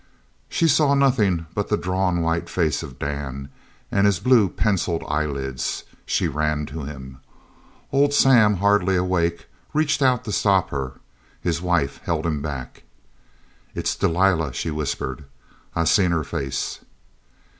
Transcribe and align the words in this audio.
She 0.49 0.67
saw 0.67 0.95
nothing 0.95 1.45
but 1.53 1.69
the 1.69 1.77
drawn 1.77 2.21
white 2.23 2.49
face 2.49 2.81
of 2.81 2.97
Dan 2.97 3.49
and 3.91 4.07
his 4.07 4.19
blue 4.19 4.49
pencilled 4.49 5.03
eyelids. 5.07 5.83
She 6.07 6.27
ran 6.27 6.65
to 6.65 6.85
him. 6.85 7.19
Old 7.91 8.11
Sam, 8.11 8.55
hardly 8.55 8.95
awake, 8.95 9.45
reached 9.75 10.01
out 10.01 10.23
to 10.25 10.31
stop 10.31 10.71
her. 10.71 10.93
His 11.39 11.61
wife 11.61 11.99
held 12.03 12.25
him 12.25 12.41
back. 12.41 12.81
"It's 13.75 13.95
Delilah!" 13.95 14.53
she 14.53 14.71
whispered. 14.71 15.25
"I 15.75 15.83
seen 15.83 16.09
her 16.09 16.23
face!" 16.23 16.79